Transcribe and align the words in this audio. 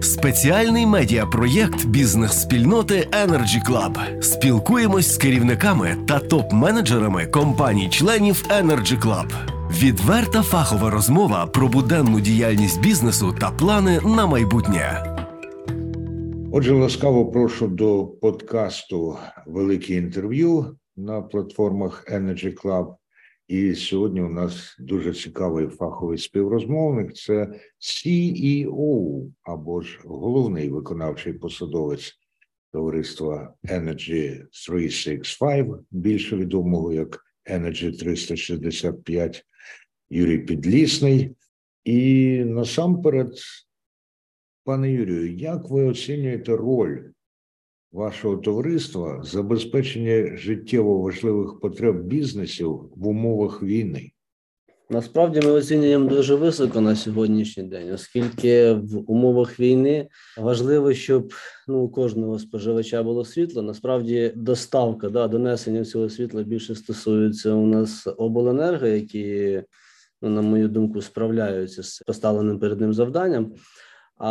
Спеціальний 0.00 0.86
медіапроєкт 0.86 1.86
бізнес-спільноти 1.86 3.08
Energy 3.26 3.70
Club. 3.70 4.22
Спілкуємось 4.22 5.14
з 5.14 5.16
керівниками 5.16 5.96
та 6.08 6.18
топ-менеджерами 6.18 7.30
компаній-членів 7.30 8.44
Energy 8.48 9.02
Club. 9.02 9.32
Відверта 9.70 10.42
фахова 10.42 10.90
розмова 10.90 11.46
про 11.46 11.68
буденну 11.68 12.20
діяльність 12.20 12.80
бізнесу 12.80 13.34
та 13.40 13.50
плани 13.50 14.00
на 14.04 14.26
майбутнє. 14.26 15.16
Отже, 16.52 16.74
ласкаво 16.74 17.26
прошу 17.26 17.66
до 17.66 18.06
подкасту 18.06 19.16
Велике 19.46 19.94
інтерв'ю 19.94 20.76
на 20.96 21.22
платформах 21.22 22.06
Energy 22.12 22.54
Club. 22.64 22.94
І 23.48 23.74
сьогодні 23.74 24.22
у 24.22 24.28
нас 24.28 24.76
дуже 24.78 25.12
цікавий 25.12 25.66
фаховий 25.66 26.18
співрозмовник. 26.18 27.14
Це 27.14 27.60
CEO, 27.80 29.32
або 29.42 29.80
ж 29.80 30.00
головний 30.04 30.68
виконавчий 30.70 31.32
посадовець 31.32 32.12
товариства 32.72 33.54
Energy 33.64 34.46
365, 34.66 35.66
більше 35.90 36.36
відомого 36.36 36.92
як 36.92 37.24
Energy 37.50 37.98
365, 37.98 39.44
Юрій 40.10 40.38
Підлісний. 40.38 41.36
І 41.84 42.38
насамперед, 42.44 43.32
пане 44.64 44.92
Юрію, 44.92 45.34
як 45.34 45.70
ви 45.70 45.84
оцінюєте 45.84 46.56
роль 46.56 46.98
вашого 47.92 48.36
товариства 48.36 49.22
забезпечення 49.22 50.36
життєво 50.36 50.98
важливих 50.98 51.60
потреб 51.60 52.04
бізнесів 52.04 52.90
в 52.96 53.08
умовах 53.08 53.62
війни? 53.62 54.10
Насправді 54.90 55.40
ми 55.40 55.50
оцінюємо 55.50 56.08
дуже 56.08 56.34
високо 56.34 56.80
на 56.80 56.96
сьогоднішній 56.96 57.62
день, 57.62 57.92
оскільки 57.92 58.72
в 58.72 59.10
умовах 59.10 59.60
війни 59.60 60.08
важливо, 60.38 60.94
щоб 60.94 61.32
ну 61.68 61.78
у 61.78 61.88
кожного 61.88 62.38
споживача 62.38 63.02
було 63.02 63.24
світло. 63.24 63.62
Насправді, 63.62 64.32
доставка 64.36 65.08
да 65.08 65.28
донесення 65.28 65.84
цього 65.84 66.08
світла 66.08 66.42
більше 66.42 66.74
стосується 66.74 67.52
у 67.52 67.66
нас 67.66 68.06
обленерго, 68.16 68.86
які, 68.86 69.62
ну, 70.22 70.30
на 70.30 70.42
мою 70.42 70.68
думку, 70.68 71.02
справляються 71.02 71.82
з 71.82 72.02
поставленим 72.06 72.58
перед 72.58 72.80
ним 72.80 72.94
завданням. 72.94 73.54
А 74.18 74.28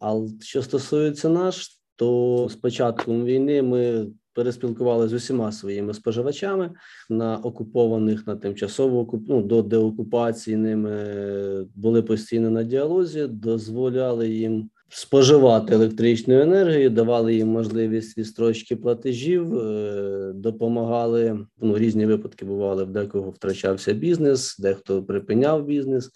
а 0.00 0.26
що 0.40 0.62
стосується 0.62 1.28
наш, 1.28 1.68
то 1.96 2.48
з 2.50 2.54
початком 2.54 3.24
війни 3.24 3.62
ми 3.62 4.06
переспілкувалися 4.34 5.08
з 5.08 5.12
усіма 5.12 5.52
своїми 5.52 5.94
споживачами 5.94 6.70
на 7.10 7.36
окупованих 7.36 8.26
на 8.26 8.36
тимчасово 8.36 9.00
окуп... 9.00 9.24
ну, 9.28 9.42
до 9.42 9.62
деокупації 9.62 10.56
ними 10.56 11.66
були 11.74 12.02
постійно 12.02 12.50
на 12.50 12.62
діалозі, 12.62 13.26
дозволяли 13.26 14.28
їм 14.28 14.70
споживати 14.88 15.74
електричну 15.74 16.40
енергію, 16.40 16.90
давали 16.90 17.34
їм 17.34 17.48
можливість 17.48 18.18
відстрочки 18.18 18.76
платежів, 18.76 19.58
е, 19.58 20.32
допомагали. 20.34 21.46
Ну 21.60 21.78
різні 21.78 22.06
випадки 22.06 22.44
бували 22.44 22.84
в 22.84 22.90
декого 22.90 23.30
втрачався 23.30 23.92
бізнес, 23.92 24.58
дехто 24.58 25.02
припиняв 25.02 25.64
бізнес 25.64 26.10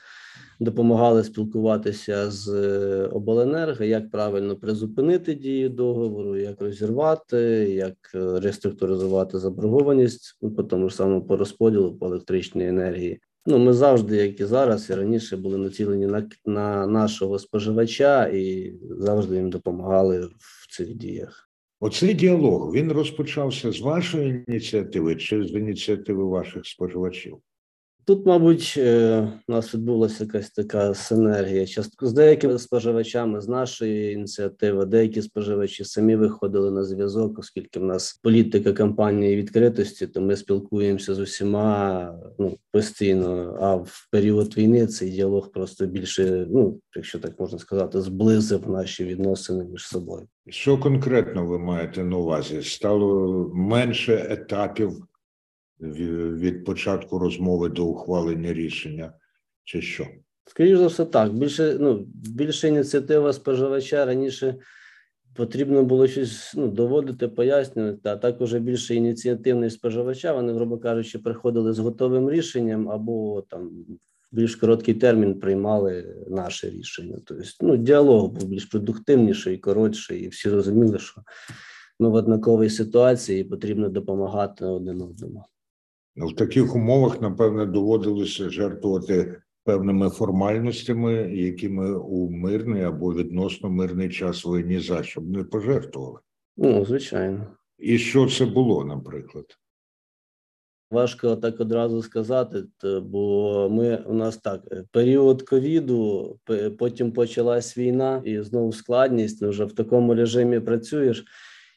допомагали 0.61 1.25
спілкуватися 1.25 2.31
з 2.31 2.49
е, 2.49 3.07
обленерго, 3.07 3.85
як 3.85 4.11
правильно 4.11 4.57
призупинити 4.57 5.35
дію 5.35 5.69
договору, 5.69 6.37
як 6.37 6.63
розірвати, 6.63 7.39
як 7.71 7.97
е, 8.15 8.41
реструктуризувати 8.41 9.39
заборгованість 9.39 10.39
ну, 10.43 10.51
по 10.51 10.63
тому 10.63 10.89
ж 10.89 10.97
самому 10.97 11.23
по 11.23 11.37
розподілу 11.37 11.95
по 11.95 12.07
електричній 12.07 12.69
енергії. 12.69 13.21
Ну, 13.47 13.59
ми 13.59 13.73
завжди, 13.73 14.17
як 14.17 14.41
і 14.41 14.45
зараз, 14.45 14.91
і 14.91 14.95
раніше 14.95 15.37
були 15.37 15.59
націлені 15.59 16.07
на 16.07 16.29
на 16.47 16.87
нашого 16.87 17.39
споживача 17.39 18.27
і 18.27 18.75
завжди 18.91 19.37
їм 19.37 19.51
допомагали 19.51 20.21
в 20.39 20.77
цих 20.77 20.95
діях. 20.95 21.51
Оцей 21.81 22.15
діалог 22.15 22.73
він 22.75 22.93
розпочався 22.93 23.73
з 23.73 23.81
вашої 23.81 24.45
ініціативи 24.49 25.17
чи 25.17 25.45
з 25.45 25.51
ініціативи 25.51 26.25
ваших 26.25 26.67
споживачів? 26.67 27.39
Тут, 28.09 28.27
мабуть, 28.27 28.75
е, 28.77 29.21
у 29.49 29.53
нас 29.53 29.75
відбулася 29.75 30.25
якась 30.25 30.51
така 30.51 30.95
синергія. 30.95 31.67
Частку 31.67 32.07
з 32.07 32.13
деякими 32.13 32.59
споживачами 32.59 33.41
з 33.41 33.49
нашої 33.49 34.13
ініціативи, 34.13 34.85
деякі 34.85 35.23
споживачі 35.23 35.85
самі 35.85 36.17
виходили 36.17 36.71
на 36.71 36.85
зв'язок, 36.85 37.39
оскільки 37.39 37.81
в 37.81 37.85
нас 37.85 38.21
політика 38.23 38.73
кампанії 38.73 39.37
відкритості, 39.37 40.07
то 40.07 40.21
ми 40.21 40.37
спілкуємося 40.37 41.15
з 41.15 41.19
усіма 41.19 42.15
ну 42.39 42.59
постійно. 42.73 43.59
А 43.61 43.75
в 43.75 44.09
період 44.11 44.57
війни 44.57 44.87
цей 44.87 45.11
діалог 45.11 45.51
просто 45.51 45.87
більше, 45.87 46.47
ну 46.51 46.81
якщо 46.97 47.19
так 47.19 47.41
можна 47.41 47.59
сказати, 47.59 48.01
зблизив 48.01 48.71
наші 48.71 49.05
відносини 49.05 49.65
між 49.65 49.87
собою. 49.87 50.27
Що 50.49 50.79
конкретно 50.79 51.47
ви 51.47 51.59
маєте 51.59 52.05
на 52.05 52.17
увазі? 52.17 52.63
Стало 52.63 53.51
менше 53.55 54.27
етапів 54.31 55.08
від 55.81 56.65
початку 56.65 57.19
розмови 57.19 57.69
до 57.69 57.87
ухвалення 57.87 58.53
рішення, 58.53 59.13
чи 59.65 59.83
що? 59.83 60.07
Скоріше 60.47 60.77
за 60.77 60.87
все, 60.87 61.05
так. 61.05 61.35
Більше 61.35 61.77
ну, 61.81 62.07
більше 62.15 62.69
ініціатива 62.69 63.33
споживача 63.33 64.05
раніше 64.05 64.59
потрібно 65.39 65.85
було 65.85 66.07
щось 66.07 66.53
ну, 66.57 66.69
доводити, 66.69 67.29
пояснювати, 67.29 68.09
а 68.09 68.17
також 68.17 68.55
більше 68.55 68.95
ініціативність 68.95 69.77
споживача. 69.77 70.33
Вони, 70.33 70.53
грубо 70.53 70.79
кажучи, 70.79 71.19
приходили 71.19 71.73
з 71.73 71.79
готовим 71.79 72.31
рішенням 72.31 72.89
або 72.89 73.43
там 73.43 73.69
в 74.33 74.37
більш 74.37 74.57
короткий 74.57 74.95
термін 74.95 75.41
приймали 75.41 76.17
наше 76.29 76.71
рішення. 76.71 77.19
Тобто, 77.25 77.45
ну, 77.61 77.77
діалог 77.77 78.29
був 78.29 78.49
більш 78.49 78.65
продуктивніший, 78.65 79.55
і 79.55 79.59
коротший, 79.59 80.21
і 80.21 80.29
всі 80.29 80.51
розуміли, 80.51 80.99
що 80.99 81.23
ми 81.99 82.09
в 82.09 82.15
однаковій 82.15 82.71
ситуації 82.71 83.41
і 83.41 83.45
потрібно 83.45 83.89
допомагати 83.89 84.65
один 84.65 85.03
одному. 85.03 85.45
В 86.27 86.35
таких 86.35 86.75
умовах, 86.75 87.21
напевне, 87.21 87.67
доводилося 87.67 88.51
жертвувати 88.51 89.43
певними 89.65 90.11
формальностями, 90.11 91.13
які 91.35 91.69
ми 91.69 91.95
у 91.95 92.31
мирний 92.31 92.83
або 92.83 93.15
відносно 93.15 93.71
мирний 93.71 94.09
час 94.09 94.45
ви 94.45 94.63
ні 94.63 94.81
за 94.81 95.03
що 95.03 95.21
б 95.21 95.31
не 95.31 95.45
пожертвували. 95.45 96.19
Ну, 96.57 96.85
звичайно. 96.85 97.47
І 97.79 97.99
що 97.99 98.27
це 98.27 98.47
було, 98.47 98.85
наприклад? 98.85 99.45
Важко 100.91 101.37
так 101.37 101.61
одразу 101.61 102.03
сказати, 102.03 102.65
бо 103.03 103.69
ми 103.71 103.97
у 103.97 104.15
нас 104.15 104.37
так 104.37 104.63
період 104.93 105.43
ковіду, 105.43 106.37
потім 106.79 107.13
почалась 107.13 107.79
війна, 107.79 108.23
і 108.25 108.43
знову 108.43 108.73
складність. 108.73 109.43
Вже 109.43 109.65
в 109.65 109.73
такому 109.73 110.15
режимі 110.15 110.61
працюєш. 110.61 111.25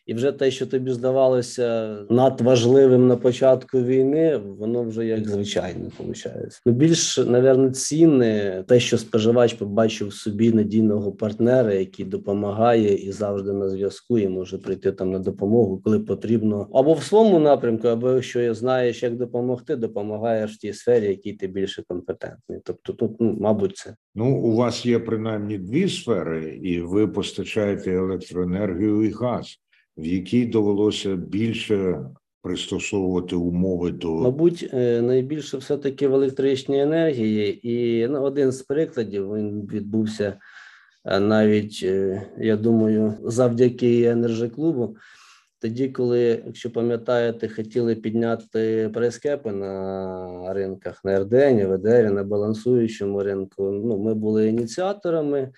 І 0.06 0.14
вже 0.14 0.32
те, 0.32 0.52
що 0.52 0.68
тобі 0.68 0.92
здавалося 0.92 1.98
надважливим 2.10 3.08
на 3.08 3.18
початку 3.18 3.82
війни, 3.82 4.38
воно 4.38 4.84
вже 4.84 5.06
як 5.06 5.28
звичайно 5.28 5.92
виходить. 6.00 6.62
Ну 6.66 6.74
більш 6.74 7.18
напевно, 7.18 7.70
цінне 7.70 8.64
те, 8.68 8.80
що 8.80 8.98
споживач 8.98 9.54
побачив 9.54 10.14
собі 10.14 10.52
надійного 10.52 11.12
партнера, 11.12 11.74
який 11.74 12.06
допомагає 12.06 12.96
і 12.96 13.12
завжди 13.12 13.54
на 13.54 13.70
зв'язку, 13.70 14.18
і 14.18 14.28
може 14.28 14.58
прийти 14.58 14.92
там 14.92 15.12
на 15.12 15.20
допомогу, 15.20 15.82
коли 15.84 16.00
потрібно, 16.00 16.68
або 16.74 16.94
в 16.94 17.04
своєму 17.04 17.40
напрямку, 17.40 17.88
або 17.88 18.12
якщо 18.12 18.54
знаєш, 18.54 19.04
як 19.04 19.16
допомогти, 19.16 19.76
допомагаєш 19.76 20.56
в 20.56 20.58
тій 20.58 20.74
сфері, 20.74 21.06
якій 21.06 21.34
ти 21.34 21.48
більше 21.48 21.84
компетентний. 21.88 22.60
Тобто, 22.64 22.94
тут 22.94 23.12
ну, 23.20 23.38
мабуть, 23.40 23.78
це 23.78 23.96
ну 24.16 24.36
у 24.36 24.56
вас 24.56 24.86
є 24.86 25.00
принаймні 25.00 25.58
дві 25.58 25.90
сфери, 25.90 26.60
і 26.64 26.82
ви 26.82 27.08
постачаєте 27.08 27.94
електроенергію 27.94 29.04
і 29.04 29.10
газ 29.10 29.58
в 29.98 30.06
якій 30.06 30.46
довелося 30.46 31.16
більше 31.16 32.06
пристосовувати 32.42 33.36
умови 33.36 33.92
до 33.92 34.12
мабуть, 34.12 34.70
е, 34.74 35.02
найбільше 35.02 35.58
все 35.58 35.78
таки 35.78 36.08
в 36.08 36.14
електричній 36.14 36.82
енергії, 36.82 37.70
і 37.70 38.08
ну, 38.08 38.22
один 38.22 38.52
з 38.52 38.62
прикладів 38.62 39.34
він 39.34 39.68
відбувся 39.74 40.38
е, 41.06 41.20
навіть, 41.20 41.80
е, 41.84 42.28
я 42.38 42.58
думаю, 42.58 43.14
завдяки 43.24 44.04
енерджі-клубу. 44.04 44.96
Тоді, 45.60 45.90
коли, 45.90 46.44
якщо 46.46 46.72
пам'ятаєте, 46.72 47.50
хотіли 47.50 47.96
підняти 47.96 48.92
прескепи 48.94 49.52
на 49.52 50.54
ринках 50.54 51.06
на 51.06 51.20
РДН, 51.20 51.66
ВДР, 51.68 52.12
на 52.12 52.24
балансуючому 52.24 53.24
ринку, 53.24 53.72
ну 53.72 53.98
ми 53.98 54.14
були 54.14 54.48
ініціаторами. 54.48 55.52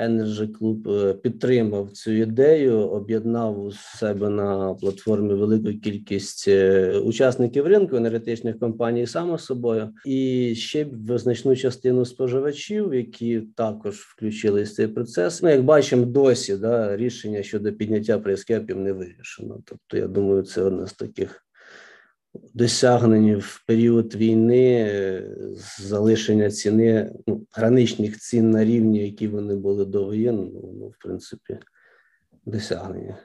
Energy 0.00 0.58
Club 0.58 0.90
е, 0.90 1.14
підтримав 1.14 1.90
цю 1.90 2.12
ідею, 2.12 2.78
об'єднав 2.78 3.64
у 3.64 3.72
себе 3.72 4.28
на 4.28 4.74
платформі 4.74 5.34
велику 5.34 5.80
кількість 5.80 6.48
е, 6.48 6.98
учасників 6.98 7.66
ринку 7.66 7.96
енергетичних 7.96 8.58
компаній 8.58 9.06
само 9.06 9.38
собою, 9.38 9.90
і 10.06 10.54
ще 10.54 10.86
значну 11.08 11.56
частину 11.56 12.04
споживачів, 12.04 12.94
які 12.94 13.42
також 13.56 13.96
включились 13.96 14.70
в 14.70 14.74
цей 14.74 14.88
процес. 14.88 15.42
Ну 15.42 15.48
як 15.48 15.64
бачимо, 15.64 16.04
досі 16.04 16.56
да 16.56 16.96
рішення 16.96 17.42
щодо 17.42 17.72
підняття 17.72 18.18
прескепів 18.18 18.80
не 18.80 18.92
вирішено. 18.92 19.60
Тобто, 19.64 19.96
я 19.96 20.08
думаю, 20.08 20.42
це 20.42 20.62
одне 20.62 20.86
з 20.86 20.92
таких 20.92 21.44
досягнені 22.54 23.34
в 23.36 23.64
період 23.66 24.14
війни 24.14 25.22
залишення 25.78 26.50
ціни 26.50 27.12
ну, 27.26 27.46
граничних 27.52 28.18
цін 28.18 28.50
на 28.50 28.64
рівні, 28.64 28.98
які 28.98 29.28
вони 29.28 29.56
були 29.56 29.84
до 29.84 30.04
воєнного, 30.04 30.72
ну 30.80 30.88
в 30.88 30.94
принципі, 31.04 31.58
досягнення. 32.46 33.18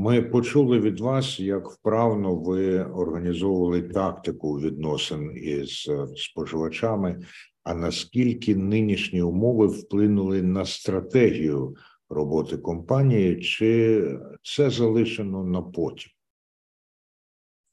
Ми 0.00 0.22
почули 0.22 0.80
від 0.80 1.00
вас, 1.00 1.40
як 1.40 1.70
вправно 1.70 2.34
ви 2.34 2.84
організовували 2.84 3.82
тактику 3.82 4.60
відносин 4.60 5.32
із 5.36 5.86
е, 5.88 6.06
споживачами. 6.16 7.20
А 7.64 7.74
наскільки 7.74 8.56
нинішні 8.56 9.22
умови 9.22 9.66
вплинули 9.66 10.42
на 10.42 10.64
стратегію 10.64 11.76
роботи 12.08 12.56
компанії, 12.56 13.40
чи 13.40 14.04
це 14.42 14.70
залишено 14.70 15.44
на 15.44 15.62
потім? 15.62 16.10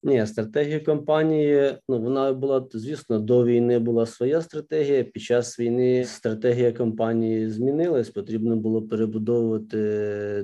Ні, 0.05 0.25
стратегія 0.27 0.79
компанії, 0.79 1.77
ну 1.89 1.99
вона 1.99 2.33
була, 2.33 2.67
звісно, 2.73 3.19
до 3.19 3.45
війни 3.45 3.79
була 3.79 4.05
своя 4.05 4.41
стратегія. 4.41 5.03
Під 5.03 5.23
час 5.23 5.59
війни 5.59 6.05
стратегія 6.05 6.71
компанії 6.71 7.49
змінилась. 7.49 8.09
Потрібно 8.09 8.55
було 8.55 8.81
перебудовувати 8.81 9.77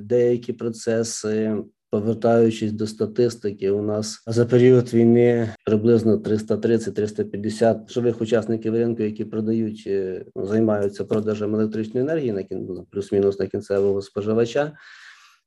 деякі 0.03 0.53
процеси. 0.53 1.55
Повертаючись 1.89 2.71
до 2.71 2.87
статистики, 2.87 3.71
у 3.71 3.81
нас 3.81 4.23
за 4.27 4.45
період 4.45 4.93
війни 4.93 5.49
приблизно 5.65 6.17
330-350 6.17 7.89
живих 7.89 8.21
учасників 8.21 8.75
ринку, 8.75 9.03
які 9.03 9.25
продають, 9.25 9.83
е, 9.87 10.25
ну, 10.35 10.45
займаються 10.45 11.05
продажем 11.05 11.55
електричної 11.55 12.05
енергії 12.05 12.31
на 12.31 12.43
ну, 12.51 12.87
плюс-мінус 12.91 13.39
на 13.39 13.47
кінцевого 13.47 14.01
споживача. 14.01 14.71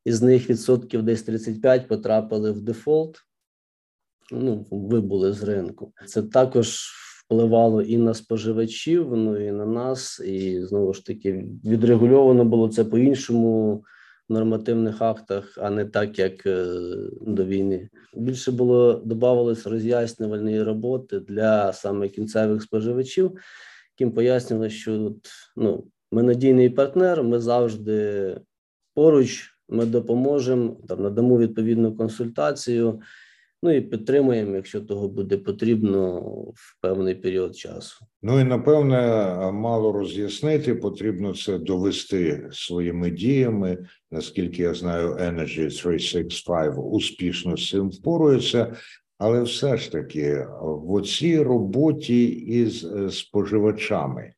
Із 0.04 0.22
них 0.22 0.50
відсотків 0.50 1.02
десь 1.02 1.22
35 1.22 1.88
потрапили 1.88 2.50
в 2.50 2.60
дефолт 2.60 3.24
ну, 4.32 4.66
вибули 4.70 5.32
з 5.32 5.42
ринку. 5.42 5.92
Це 6.06 6.22
також 6.22 6.90
впливало 7.24 7.82
і 7.82 7.96
на 7.96 8.14
споживачів, 8.14 9.16
ну 9.16 9.48
і 9.48 9.52
на 9.52 9.66
нас, 9.66 10.20
і 10.20 10.62
знову 10.64 10.94
ж 10.94 11.06
таки 11.06 11.44
відрегульовано 11.64 12.44
було 12.44 12.68
це 12.68 12.84
по 12.84 12.98
іншому. 12.98 13.84
Нормативних 14.28 15.02
актах, 15.02 15.58
а 15.58 15.70
не 15.70 15.84
так, 15.84 16.18
як 16.18 16.46
е, 16.46 16.66
до 17.20 17.44
війни. 17.44 17.88
Більше 18.14 18.52
було 18.52 19.02
додавалось 19.04 19.66
роз'яснювальної 19.66 20.62
роботи 20.62 21.20
для 21.20 21.72
саме 21.72 22.08
кінцевих 22.08 22.62
споживачів, 22.62 23.32
яким 23.94 24.14
пояснювали, 24.14 24.70
що 24.70 25.14
ну, 25.56 25.84
ми 26.12 26.22
надійний 26.22 26.70
партнер, 26.70 27.22
ми 27.22 27.40
завжди 27.40 28.40
поруч, 28.94 29.50
ми 29.68 29.86
допоможемо, 29.86 30.76
там 30.88 31.02
надамо 31.02 31.38
відповідну 31.38 31.96
консультацію. 31.96 33.00
Ну 33.64 33.72
і 33.72 33.80
підтримуємо, 33.80 34.56
якщо 34.56 34.80
того 34.80 35.08
буде 35.08 35.36
потрібно 35.36 36.20
в 36.54 36.80
певний 36.80 37.14
період 37.14 37.56
часу. 37.56 38.06
Ну 38.22 38.40
і 38.40 38.44
напевне 38.44 38.98
мало 39.52 39.92
роз'яснити. 39.92 40.74
Потрібно 40.74 41.34
це 41.34 41.58
довести 41.58 42.48
своїми 42.52 43.10
діями. 43.10 43.78
Наскільки 44.10 44.62
я 44.62 44.74
знаю, 44.74 45.08
Energy 45.08 45.82
365 45.82 46.74
успішно 46.76 47.56
з 47.56 47.68
цим 47.70 47.90
впорується. 47.90 48.76
Але 49.18 49.42
все 49.42 49.76
ж 49.76 49.92
таки 49.92 50.46
в 50.60 50.92
оцій 50.92 51.42
роботі 51.42 52.24
із 52.28 52.84
е, 52.84 53.10
споживачами 53.10 54.32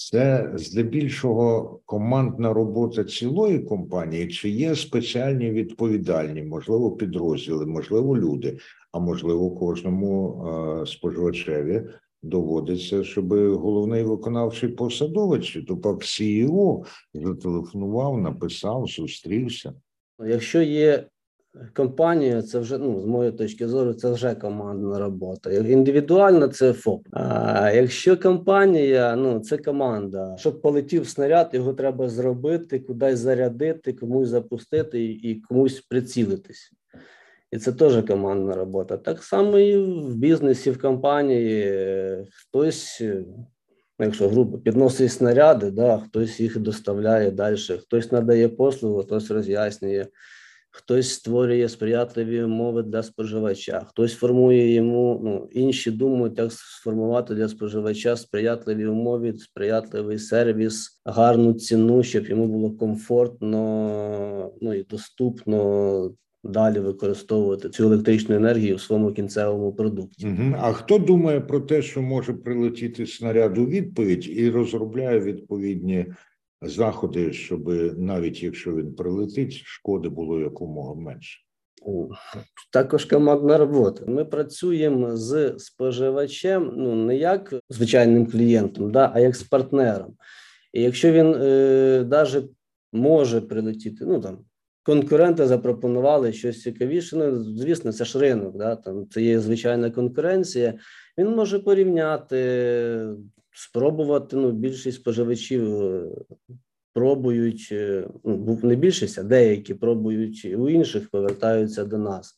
це 0.00 0.50
здебільшого 0.54 1.80
командна 1.84 2.52
робота 2.52 3.04
цілої 3.04 3.58
компанії, 3.58 4.28
чи 4.28 4.48
є 4.48 4.74
спеціальні 4.74 5.50
відповідальні, 5.50 6.42
можливо, 6.42 6.92
підрозділи, 6.92 7.66
можливо, 7.66 8.16
люди, 8.16 8.58
а 8.92 8.98
можливо, 8.98 9.50
кожному 9.50 10.44
е, 10.82 10.86
споживачеві 10.86 11.82
доводиться, 12.22 13.04
щоб 13.04 13.34
головний 13.58 14.02
виконавчий 14.02 14.68
посадовець, 14.68 15.44
чи 15.44 15.62
то 15.62 15.76
пак 15.76 15.96
CEO 15.96 16.84
зателефонував, 17.14 18.20
написав, 18.20 18.86
зустрівся. 18.86 19.72
Якщо 20.26 20.62
є 20.62 21.06
компанія, 21.74 22.42
це 22.42 22.58
вже 22.58 22.78
ну 22.78 23.00
з 23.00 23.04
моєї 23.04 23.36
точки 23.36 23.68
зору, 23.68 23.94
це 23.94 24.10
вже 24.10 24.34
командна 24.34 24.98
робота. 24.98 25.52
Індивідуально 25.52 26.48
це 26.48 26.72
ФОП. 26.72 27.06
А 27.12 27.70
якщо 27.70 28.16
компанія, 28.16 29.16
ну 29.16 29.40
це 29.40 29.58
команда, 29.58 30.36
щоб 30.38 30.62
полетів 30.62 31.08
снаряд, 31.08 31.50
його 31.52 31.72
треба 31.72 32.08
зробити, 32.08 32.78
кудись 32.78 33.18
зарядити, 33.18 33.92
комусь 33.92 34.28
запустити 34.28 35.04
і 35.04 35.42
комусь 35.48 35.80
прицілитись. 35.80 36.72
І 37.52 37.58
це 37.58 37.72
теж 37.72 38.04
командна 38.06 38.54
робота. 38.54 38.96
Так 38.96 39.22
само 39.22 39.58
і 39.58 39.76
в 39.76 40.14
бізнесі, 40.14 40.70
в 40.70 40.80
компанії 40.80 41.74
хтось. 42.32 43.02
Якщо 44.02 44.28
грубо 44.28 44.58
підносить 44.58 45.12
снаряди, 45.12 45.70
да, 45.70 45.98
хтось 45.98 46.40
їх 46.40 46.58
доставляє 46.58 47.30
далі, 47.30 47.56
хтось 47.56 48.12
надає 48.12 48.48
послугу, 48.48 49.02
хтось 49.02 49.30
роз'яснює 49.30 50.06
хтось 50.70 51.14
створює 51.14 51.68
сприятливі 51.68 52.42
умови 52.42 52.82
для 52.82 53.02
споживача, 53.02 53.86
хтось 53.88 54.14
формує 54.14 54.74
йому 54.74 55.20
ну 55.24 55.48
інші 55.52 55.90
думають, 55.90 56.38
як 56.38 56.52
сформувати 56.52 57.34
для 57.34 57.48
споживача 57.48 58.16
сприятливі 58.16 58.86
умови, 58.86 59.34
сприятливий 59.38 60.18
сервіс, 60.18 61.00
гарну 61.04 61.52
ціну, 61.52 62.02
щоб 62.02 62.26
йому 62.26 62.46
було 62.46 62.70
комфортно 62.70 64.52
ну 64.60 64.74
і 64.74 64.82
доступно. 64.82 66.10
Далі 66.44 66.78
використовувати 66.78 67.68
цю 67.68 67.84
електричну 67.84 68.36
енергію 68.36 68.76
в 68.76 68.80
своєму 68.80 69.12
кінцевому 69.12 69.72
продукті. 69.72 70.26
Угу. 70.26 70.54
А 70.60 70.72
хто 70.72 70.98
думає 70.98 71.40
про 71.40 71.60
те, 71.60 71.82
що 71.82 72.02
може 72.02 72.32
прилетіти 72.32 73.06
снаряд 73.06 73.58
у 73.58 73.66
відповідь 73.66 74.28
і 74.28 74.50
розробляє 74.50 75.20
відповідні 75.20 76.06
заходи, 76.62 77.32
щоб 77.32 77.68
навіть 77.98 78.42
якщо 78.42 78.76
він 78.76 78.94
прилетить, 78.94 79.52
шкоди 79.52 80.08
було 80.08 80.40
якомога 80.40 80.94
менше. 80.94 81.40
Також 82.72 83.04
командна 83.04 83.58
робота. 83.58 84.04
Ми 84.06 84.24
працюємо 84.24 85.16
з 85.16 85.54
споживачем, 85.58 86.72
ну 86.76 86.94
не 86.94 87.16
як 87.16 87.54
звичайним 87.68 88.26
клієнтом, 88.26 88.92
да, 88.92 89.10
а 89.14 89.20
як 89.20 89.36
з 89.36 89.42
партнером. 89.42 90.14
І 90.72 90.82
якщо 90.82 91.12
він 91.12 91.34
е, 91.34 92.06
навіть 92.10 92.50
може 92.92 93.40
прилетіти, 93.40 94.04
ну 94.06 94.20
там 94.20 94.38
конкуренти 94.82 95.46
запропонували 95.46 96.32
щось 96.32 96.62
цікавіше. 96.62 97.16
Ну 97.16 97.44
звісно, 97.44 97.92
це 97.92 98.04
ж 98.04 98.18
ринок, 98.18 98.56
да, 98.56 98.76
там 98.76 99.06
це 99.10 99.22
є 99.22 99.40
звичайна 99.40 99.90
конкуренція. 99.90 100.74
Він 101.18 101.28
може 101.28 101.58
порівняти 101.58 102.36
спробувати. 103.60 104.36
Ну, 104.36 104.52
більшість 104.52 105.00
споживачів 105.00 105.82
е, 105.82 106.02
пробують, 106.94 107.68
е, 107.72 108.08
ну, 108.24 108.58
не 108.62 108.76
більшість, 108.76 109.18
а 109.18 109.22
деякі 109.22 109.74
пробують 109.74 110.44
у 110.58 110.68
інших, 110.68 111.10
повертаються 111.10 111.84
до 111.84 111.98
нас. 111.98 112.34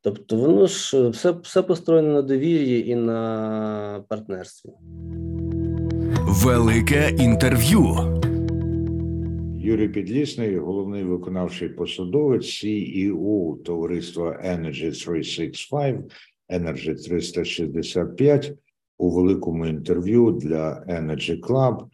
Тобто, 0.00 0.36
воно 0.36 0.66
ж 0.66 0.98
е, 0.98 1.08
все, 1.08 1.30
все 1.30 1.62
построєно 1.62 2.12
на 2.12 2.22
довір'ї 2.22 2.88
і 2.88 2.94
на 2.94 4.04
партнерстві. 4.08 4.70
Велике 6.44 7.10
інтерв'ю. 7.18 7.84
Юрій 9.60 9.88
Підлісний, 9.88 10.58
головний 10.58 11.04
виконавчий 11.04 11.68
посадовець 11.68 12.64
CEO 12.64 13.62
товариства 13.62 14.40
Energy 14.44 15.04
365, 15.04 15.96
Energy 16.50 17.04
365 17.04 18.58
у 18.98 19.10
великому 19.10 19.66
інтерв'ю 19.66 20.30
для 20.30 20.84
Energy 20.88 21.40
Club. 21.40 21.86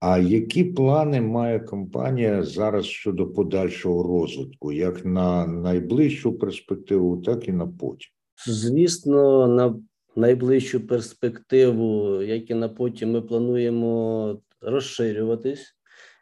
А 0.00 0.18
які 0.18 0.64
плани 0.64 1.20
має 1.20 1.60
компанія 1.60 2.42
зараз 2.42 2.86
щодо 2.86 3.26
подальшого 3.26 4.02
розвитку, 4.02 4.72
як 4.72 5.04
на 5.04 5.46
найближчу 5.46 6.38
перспективу, 6.38 7.16
так 7.16 7.48
і 7.48 7.52
на 7.52 7.66
потім? 7.66 8.10
Звісно, 8.46 9.46
на 9.46 9.74
найближчу 10.16 10.86
перспективу, 10.86 12.22
як 12.22 12.50
і 12.50 12.54
на 12.54 12.68
потім, 12.68 13.10
ми 13.10 13.22
плануємо 13.22 14.40
розширюватись, 14.60 15.74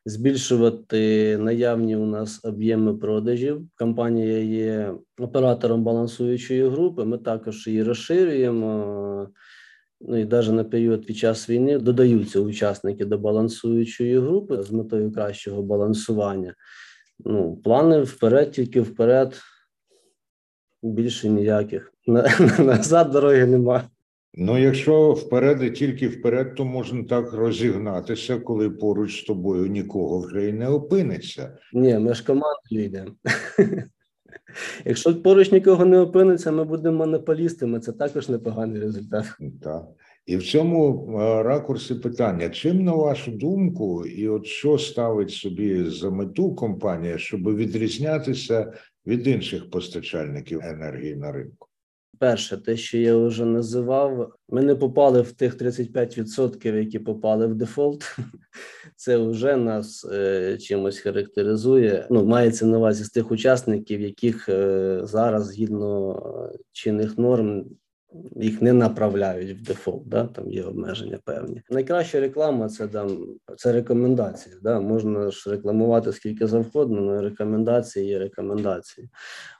збільшувати 0.06 1.36
наявні 1.38 1.96
у 1.96 2.06
нас 2.06 2.44
об'єми 2.44 2.94
продажів. 2.94 3.68
Компанія 3.76 4.38
є 4.38 4.94
оператором 5.18 5.84
балансуючої 5.84 6.68
групи. 6.68 7.04
Ми 7.04 7.18
також 7.18 7.66
її 7.66 7.82
розширюємо. 7.82 9.28
Ну 10.00 10.16
і 10.16 10.24
навіть 10.24 10.52
на 10.52 10.64
період 10.64 11.06
під 11.06 11.16
час 11.16 11.50
війни 11.50 11.78
додаються 11.78 12.40
учасники 12.40 13.04
до 13.04 13.18
балансуючої 13.18 14.18
групи 14.18 14.62
з 14.62 14.70
метою 14.70 15.12
кращого 15.12 15.62
балансування. 15.62 16.54
Ну, 17.24 17.56
плани 17.56 18.02
вперед, 18.02 18.50
тільки 18.50 18.80
вперед, 18.80 19.40
більше 20.82 21.28
ніяких. 21.28 21.92
Назад 22.58 23.10
дороги 23.10 23.46
немає. 23.46 23.82
Ну, 24.34 24.58
якщо 24.58 25.12
вперед 25.12 25.62
і 25.62 25.70
тільки 25.70 26.08
вперед, 26.08 26.54
то 26.54 26.64
можна 26.64 27.04
так 27.04 27.32
розігнатися, 27.32 28.38
коли 28.38 28.70
поруч 28.70 29.20
з 29.20 29.24
тобою 29.24 29.66
нікого 29.66 30.20
вже 30.20 30.48
й 30.48 30.52
не 30.52 30.68
опиниться. 30.68 31.58
Ні, 31.72 31.98
ми 31.98 32.14
ж 32.14 32.24
командою 32.24 32.84
йдемо. 32.84 33.10
Якщо 34.84 35.22
поруч 35.22 35.52
нікого 35.52 35.84
не 35.84 36.00
опиниться, 36.00 36.52
ми 36.52 36.64
будемо 36.64 36.98
монополістами. 36.98 37.80
Це 37.80 37.92
також 37.92 38.28
непоганий 38.28 38.80
результат. 38.80 39.24
Так. 39.62 39.84
І 40.26 40.36
в 40.36 40.42
цьому 40.42 41.08
е, 41.20 41.42
ракурсі 41.42 41.94
питання: 41.94 42.48
чим 42.48 42.84
на 42.84 42.92
вашу 42.92 43.30
думку, 43.30 44.06
і 44.06 44.28
от 44.28 44.46
що 44.46 44.78
ставить 44.78 45.30
собі 45.30 45.84
за 45.84 46.10
мету 46.10 46.54
компанія, 46.54 47.18
щоб 47.18 47.56
відрізнятися 47.56 48.72
від 49.06 49.26
інших 49.26 49.70
постачальників 49.70 50.60
енергії 50.62 51.16
на 51.16 51.32
ринку? 51.32 51.67
Перше, 52.18 52.56
те, 52.56 52.76
що 52.76 52.98
я 52.98 53.16
вже 53.16 53.44
називав, 53.44 54.32
ми 54.48 54.62
не 54.62 54.74
попали 54.74 55.20
в 55.20 55.32
тих 55.32 55.56
35%, 55.56 56.74
які 56.74 56.98
попали 56.98 57.46
в 57.46 57.54
дефолт. 57.54 58.16
Це 58.96 59.16
вже 59.16 59.56
нас 59.56 60.04
е, 60.12 60.58
чимось 60.58 60.98
характеризує. 60.98 62.06
Ну, 62.10 62.24
мається 62.24 62.66
на 62.66 62.78
увазі 62.78 63.04
з 63.04 63.10
тих 63.10 63.30
учасників, 63.30 64.00
яких 64.00 64.48
е, 64.48 65.00
зараз 65.02 65.46
згідно 65.46 66.22
чинних 66.72 67.18
норм 67.18 67.64
їх 68.36 68.62
не 68.62 68.72
направляють 68.72 69.58
в 69.58 69.62
дефолт, 69.62 70.08
да, 70.08 70.24
там 70.26 70.50
є 70.50 70.62
обмеження 70.62 71.18
певні. 71.24 71.62
Найкраща 71.70 72.20
реклама 72.20 72.68
це 72.68 72.88
там 72.88 73.26
це 73.56 73.72
рекомендації. 73.72 74.54
Да, 74.62 74.80
Можна 74.80 75.30
ж 75.30 75.50
рекламувати 75.50 76.12
скільки 76.12 76.46
завгодно, 76.46 76.98
але 76.98 77.22
рекомендації 77.22 78.06
є 78.06 78.18
рекомендації. 78.18 79.08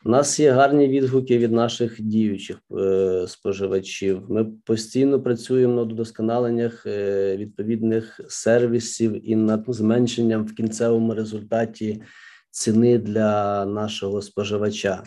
У 0.05 0.11
нас 0.11 0.41
є 0.41 0.51
гарні 0.51 0.89
відгуки 0.89 1.39
від 1.39 1.53
наших 1.53 2.03
діючих 2.03 2.59
е, 2.79 3.25
споживачів. 3.29 4.23
Ми 4.29 4.45
постійно 4.45 5.23
працюємо 5.23 5.75
над 5.75 5.93
удосконаленнях 5.93 6.87
е, 6.87 7.37
відповідних 7.37 8.21
сервісів 8.29 9.31
і 9.31 9.37
над 9.37 9.65
зменшенням 9.69 10.45
в 10.45 10.55
кінцевому 10.55 11.15
результаті 11.15 12.03
ціни 12.51 12.99
для 12.99 13.65
нашого 13.67 14.23
споживача. 14.23 15.03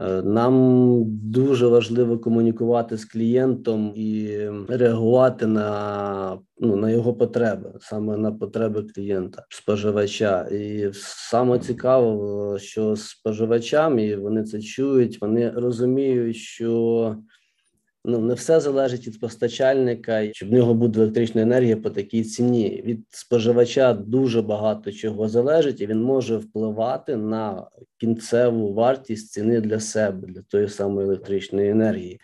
Е, 0.00 0.22
нам 0.22 1.02
дуже 1.06 1.66
важливо 1.66 2.18
комунікувати 2.18 2.96
з 2.96 3.04
клієнтом 3.04 3.92
і 3.96 4.38
реагувати 4.68 5.46
на 5.46 6.38
ну 6.60 6.76
на 6.76 6.90
його 6.90 7.14
потреби, 7.14 7.72
саме 7.80 8.16
на 8.16 8.32
потреби 8.32 8.82
клієнта, 8.94 9.44
споживача. 9.48 10.42
І 10.42 10.90
саме 10.92 11.58
цікаво, 11.58 12.58
що 12.58 12.96
споживачам 12.96 13.98
і 13.98 14.16
вони 14.16 14.42
це 14.42 14.60
чують, 14.60 15.20
вони 15.20 15.50
розуміють, 15.50 16.36
що 16.36 17.16
ну 18.08 18.18
не 18.18 18.34
все 18.34 18.60
залежить 18.60 19.06
від 19.06 19.20
постачальника, 19.20 20.28
чи 20.28 20.46
в 20.46 20.52
нього 20.52 20.74
буде 20.74 21.00
електрична 21.00 21.42
енергія 21.42 21.76
по 21.76 21.90
такій 21.90 22.24
ціні. 22.24 22.82
Від 22.86 23.00
споживача 23.10 23.94
дуже 23.94 24.42
багато 24.42 24.92
чого 24.92 25.28
залежить, 25.28 25.80
і 25.80 25.86
він 25.86 26.02
може 26.02 26.36
впливати 26.36 27.16
на 27.16 27.66
кінцеву 28.00 28.74
вартість 28.74 29.32
ціни 29.32 29.60
для 29.60 29.80
себе, 29.80 30.28
для 30.28 30.42
тої 30.42 30.68
самої 30.68 31.06
електричної 31.06 31.70
енергії. 31.70 32.20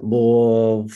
Бо 0.00 0.82
в 0.82 0.92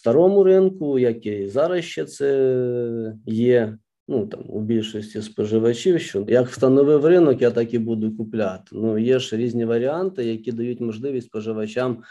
старому 0.00 0.44
ринку, 0.44 0.98
як 0.98 1.26
і 1.26 1.48
зараз 1.48 1.84
ще 1.84 2.04
це 2.04 3.12
є. 3.26 3.78
Ну 4.10 4.26
там 4.26 4.40
у 4.48 4.60
більшості 4.60 5.22
споживачів, 5.22 6.00
що 6.00 6.24
як 6.28 6.48
встановив 6.48 7.06
ринок, 7.06 7.42
я 7.42 7.50
так 7.50 7.74
і 7.74 7.78
буду 7.78 8.16
купляти. 8.16 8.64
Ну 8.72 8.98
є 8.98 9.18
ж 9.18 9.36
різні 9.36 9.64
варіанти, 9.64 10.24
які 10.24 10.52
дають 10.52 10.80
можливість 10.80 11.26
споживачам 11.26 12.02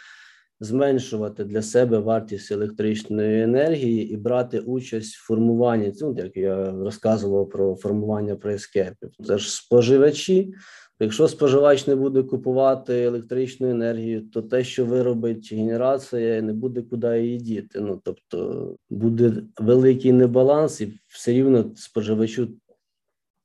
зменшувати 0.59 1.43
для 1.43 1.61
себе 1.61 1.99
вартість 1.99 2.51
електричної 2.51 3.41
енергії 3.41 4.13
і 4.13 4.17
брати 4.17 4.59
участь 4.59 5.15
в 5.15 5.25
формуванні 5.25 5.93
ну, 6.01 6.15
як 6.17 6.37
я 6.37 6.71
розказував 6.71 7.49
про 7.49 7.75
формування 7.75 8.35
прайскепів. 8.35 9.09
Це 9.27 9.37
ж 9.37 9.55
споживачі. 9.55 10.53
Якщо 10.99 11.27
споживач 11.27 11.87
не 11.87 11.95
буде 11.95 12.23
купувати 12.23 13.03
електричну 13.03 13.69
енергію, 13.69 14.21
то 14.21 14.41
те, 14.41 14.63
що 14.63 14.85
виробить 14.85 15.53
генерація, 15.53 16.41
не 16.41 16.53
буде 16.53 16.81
куди 16.81 17.21
її 17.21 17.37
діти. 17.37 17.79
Ну 17.79 18.01
тобто 18.03 18.75
буде 18.89 19.33
великий 19.59 20.11
небаланс, 20.11 20.81
і 20.81 20.93
все 21.07 21.31
рівно 21.31 21.71
споживачу 21.75 22.47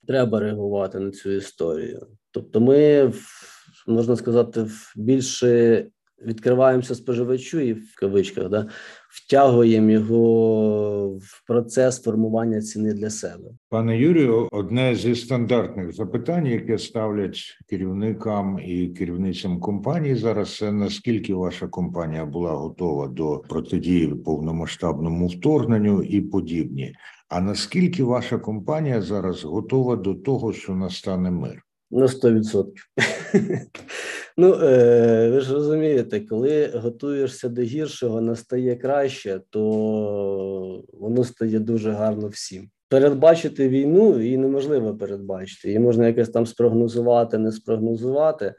треба 0.07 0.41
реагувати 0.41 1.01
на 1.01 1.11
цю 1.11 1.31
історію. 1.31 2.07
Тобто, 2.31 2.61
ми 2.61 3.13
можна 3.87 4.17
сказати, 4.17 4.63
в 4.63 4.93
більше 4.97 5.87
відкриваємося 6.27 6.95
споживачу 6.95 7.61
і 7.61 7.73
в 7.73 7.95
кавичках 7.97 8.49
да, 8.49 8.67
втягуємо 9.11 9.91
його 9.91 11.09
в 11.09 11.47
процес 11.47 12.03
формування 12.03 12.61
ціни 12.61 12.95
для 12.95 13.11
себе. 13.11 13.45
Пане 13.69 13.99
Юрію, 13.99 14.49
одне 14.53 14.95
зі 14.95 15.15
стандартних 15.15 15.93
запитань, 15.93 16.47
яке 16.47 16.79
ставлять 16.79 17.41
керівникам 17.69 18.59
і 18.67 18.89
керівницям 18.89 19.61
компанії 19.61 20.15
зараз, 20.15 20.57
це 20.57 20.73
наскільки 20.73 21.35
ваша 21.35 21.69
компанія 21.69 22.27
була 22.27 22.53
готова 22.53 23.09
до 23.09 23.43
протидії 23.49 24.09
повномасштабному 24.09 25.27
вторгненню 25.27 26.03
і 26.03 26.21
подібні. 26.21 26.95
А 27.29 27.41
наскільки 27.41 28.05
ваша 28.05 28.39
компанія 28.39 29.03
зараз 29.03 29.45
готова 29.45 29.97
до 29.97 30.15
того, 30.15 30.53
що 30.53 30.75
настане 30.75 31.31
мир? 31.31 31.63
На 31.93 32.07
100%. 32.07 32.67
Ну, 34.37 34.55
е, 34.55 35.31
ви 35.31 35.41
ж 35.41 35.55
розумієте, 35.55 36.21
коли 36.21 36.71
готуєшся 36.75 37.49
до 37.49 37.63
гіршого, 37.63 38.21
настає 38.21 38.77
краще, 38.77 39.41
то 39.51 40.85
воно 40.93 41.25
стає 41.25 41.59
дуже 41.59 41.91
гарно 41.91 42.29
всім. 42.29 42.69
Передбачити 42.89 43.69
війну 43.69 44.21
її 44.21 44.37
неможливо 44.37 44.97
передбачити. 44.97 45.69
Її 45.69 45.79
можна 45.79 46.07
якось 46.07 46.29
там 46.29 46.47
спрогнозувати, 46.47 47.39
не 47.39 47.53
спрогнозувати. 47.53 48.55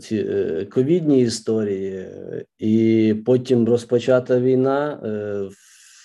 Ці 0.00 0.16
е, 0.16 0.66
ковідні 0.70 1.20
історії, 1.20 2.06
і 2.58 3.14
потім 3.26 3.68
розпочата 3.68 4.40
війна. 4.40 5.00
Е, 5.04 5.48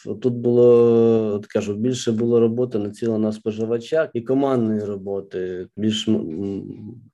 Тут 0.06 0.34
було 0.34 1.42
кажу, 1.50 1.74
більше 1.74 2.12
було 2.12 2.40
роботи 2.40 2.80
націлено 2.80 3.20
на 3.20 3.32
споживача 3.32 4.10
і 4.14 4.22
командної 4.22 4.84
роботи, 4.84 5.68
більш 5.78 6.10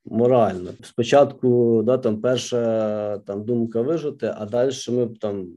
морально. 0.05 0.69
Спочатку 0.83 1.81
да, 1.85 1.97
там 1.97 2.21
перша 2.21 3.17
там 3.17 3.45
думка 3.45 3.81
вижити, 3.81 4.33
а 4.37 4.45
далі 4.45 4.71
ми 4.89 5.07
там 5.21 5.47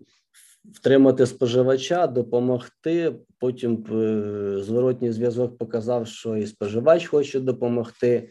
втримати 0.75 1.27
споживача, 1.27 2.07
допомогти. 2.07 3.15
Потім 3.41 3.85
е, 3.93 4.63
зворотній 4.63 5.13
зв'язок 5.13 5.59
показав, 5.59 6.07
що 6.07 6.37
і 6.37 6.47
споживач 6.47 7.07
хоче 7.07 7.41
допомогти. 7.41 8.29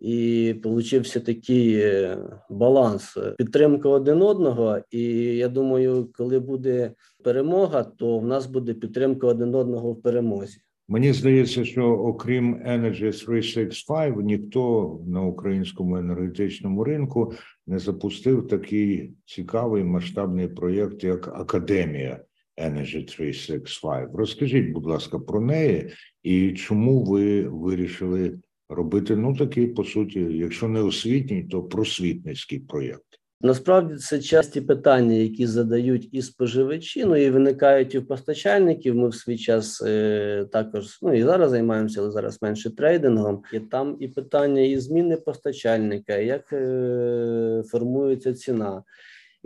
І 0.00 0.54
получився 0.62 1.20
такий 1.20 1.74
е, 1.74 2.18
баланс 2.50 3.18
підтримка 3.38 3.88
один 3.88 4.22
одного. 4.22 4.78
І 4.90 5.02
я 5.36 5.48
думаю, 5.48 6.08
коли 6.14 6.38
буде 6.38 6.92
перемога, 7.24 7.82
то 7.82 8.18
в 8.18 8.26
нас 8.26 8.46
буде 8.46 8.74
підтримка 8.74 9.26
один 9.26 9.54
одного 9.54 9.92
в 9.92 10.02
перемозі. 10.02 10.58
Мені 10.90 11.12
здається, 11.12 11.64
що 11.64 11.84
окрім 11.84 12.54
Energy 12.54 13.26
365, 13.26 14.16
ніхто 14.16 15.00
на 15.06 15.22
українському 15.22 15.96
енергетичному 15.96 16.84
ринку 16.84 17.32
не 17.66 17.78
запустив 17.78 18.48
такий 18.48 19.12
цікавий 19.24 19.84
масштабний 19.84 20.48
проєкт, 20.48 21.04
як 21.04 21.28
Академія 21.28 22.20
Energy 22.62 23.04
365. 23.06 24.08
Розкажіть, 24.14 24.72
будь 24.72 24.86
ласка, 24.86 25.18
про 25.18 25.40
неї 25.40 25.90
і 26.22 26.52
чому 26.52 27.04
ви 27.04 27.42
вирішили 27.42 28.38
робити 28.68 29.16
ну 29.16 29.36
такий 29.36 29.66
по 29.66 29.84
суті, 29.84 30.20
якщо 30.20 30.68
не 30.68 30.80
освітній, 30.80 31.44
то 31.44 31.62
просвітницький 31.62 32.58
проєкт. 32.58 33.02
Насправді 33.40 33.96
це 33.96 34.18
часті 34.18 34.60
питання, 34.60 35.14
які 35.14 35.46
задають 35.46 36.08
і 36.12 36.22
споживачі, 36.22 37.04
ну 37.04 37.16
і 37.16 37.30
виникають 37.30 37.94
і 37.94 37.98
в 37.98 38.06
постачальників. 38.06 38.94
Ми 38.94 39.08
в 39.08 39.14
свій 39.14 39.38
час 39.38 39.82
е, 39.86 40.46
також 40.52 40.98
ну 41.02 41.14
і 41.14 41.22
зараз 41.22 41.50
займаємося, 41.50 42.00
але 42.00 42.10
зараз 42.10 42.42
менше 42.42 42.76
трейдингом. 42.76 43.42
І 43.52 43.60
там 43.60 43.96
і 44.00 44.08
питання 44.08 44.60
і 44.60 44.78
зміни 44.78 45.16
постачальника, 45.16 46.16
як 46.16 46.52
е, 46.52 47.62
формується 47.66 48.34
ціна 48.34 48.82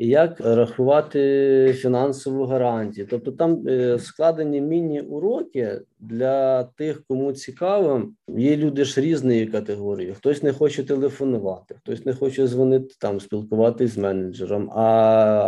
як 0.08 0.40
рахувати 0.40 1.74
фінансову 1.78 2.44
гарантію. 2.44 3.06
Тобто 3.10 3.32
там 3.32 3.68
е, 3.68 3.98
складені 3.98 4.60
міні-уроки 4.60 5.80
для 6.00 6.64
тих, 6.64 7.04
кому 7.08 7.32
цікаво. 7.32 8.08
Є 8.28 8.56
люди 8.56 8.84
ж 8.84 9.00
різної 9.00 9.46
категорії. 9.46 10.12
Хтось 10.12 10.42
не 10.42 10.52
хоче 10.52 10.84
телефонувати, 10.84 11.74
хтось 11.78 12.06
не 12.06 12.12
хоче 12.12 12.46
дзвонити 12.46 12.94
там, 12.98 13.20
спілкуватись 13.20 13.90
з 13.90 13.98
менеджером. 13.98 14.70
А 14.70 14.84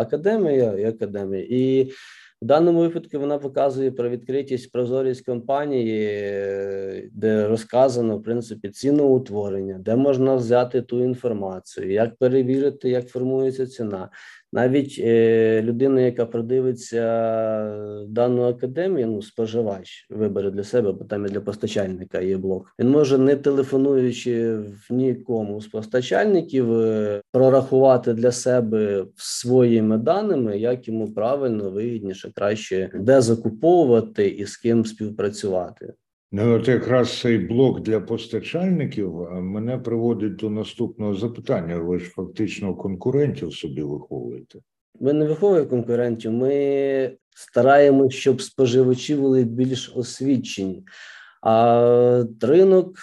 академія 0.00 0.72
і 0.72 0.84
академія 0.84 1.46
і. 1.50 1.90
В 2.44 2.46
даному 2.46 2.80
випадку 2.80 3.18
вона 3.18 3.38
показує 3.38 3.90
про 3.90 4.08
відкритість 4.10 4.72
прозорість 4.72 5.24
компанії, 5.24 6.00
де 7.12 7.48
розказано 7.48 8.18
в 8.18 8.22
принципі 8.22 8.68
ціноутворення, 8.68 9.78
де 9.78 9.96
можна 9.96 10.34
взяти 10.34 10.82
ту 10.82 11.04
інформацію, 11.04 11.92
як 11.92 12.16
перевірити, 12.16 12.90
як 12.90 13.08
формується 13.08 13.66
ціна, 13.66 14.08
Навіть 14.54 14.96
е, 14.98 15.62
людина, 15.62 16.00
яка 16.00 16.26
продивиться 16.26 17.00
дану 18.08 18.42
академію, 18.42 19.06
ну 19.06 19.22
споживач 19.22 20.06
вибере 20.10 20.50
для 20.50 20.64
себе, 20.64 20.92
бо 20.92 21.04
там 21.04 21.26
і 21.26 21.28
для 21.28 21.40
постачальника 21.40 22.20
є 22.20 22.36
блок. 22.36 22.74
Він 22.78 22.90
може, 22.90 23.18
не 23.18 23.36
телефонуючи 23.36 24.56
в 24.56 24.86
нікому 24.90 25.60
з 25.60 25.66
постачальників, 25.66 26.72
е, 26.72 27.22
прорахувати 27.32 28.14
для 28.14 28.32
себе 28.32 29.06
своїми 29.16 29.98
даними, 29.98 30.58
як 30.58 30.88
йому 30.88 31.12
правильно, 31.12 31.70
вигідніше, 31.70 32.32
краще 32.34 32.90
де 32.94 33.20
закуповувати 33.20 34.28
і 34.28 34.46
з 34.46 34.56
ким 34.56 34.84
співпрацювати. 34.84 35.94
Ну, 36.36 36.54
от 36.54 36.68
якраз 36.68 37.20
цей 37.20 37.38
блок 37.38 37.80
для 37.80 38.00
постачальників 38.00 39.14
мене 39.30 39.78
приводить 39.78 40.36
до 40.36 40.50
наступного 40.50 41.14
запитання. 41.14 41.76
Ви 41.76 41.98
ж 41.98 42.10
фактично 42.10 42.74
конкурентів 42.74 43.52
собі 43.52 43.82
виховуєте. 43.82 44.58
Ми 45.00 45.12
не 45.12 45.24
виховуємо 45.24 45.68
конкурентів. 45.68 46.32
Ми 46.32 47.16
стараємося, 47.36 48.18
щоб 48.18 48.42
споживачі 48.42 49.16
були 49.16 49.44
більш 49.44 49.92
освічені. 49.96 50.84
А 51.42 52.24
ринок 52.40 52.96